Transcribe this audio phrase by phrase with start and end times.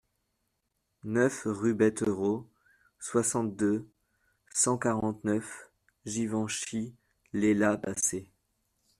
[1.03, 2.49] neuf rue Betterots,
[2.99, 3.87] soixante-deux,
[4.51, 5.69] cent quarante-neuf,
[6.07, 8.27] Givenchy-lès-la-Bassée